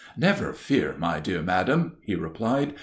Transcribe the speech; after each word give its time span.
"Never 0.17 0.51
fear, 0.51 0.95
my 0.97 1.19
dear 1.19 1.43
madam," 1.43 1.91
he 2.01 2.15
replied. 2.15 2.73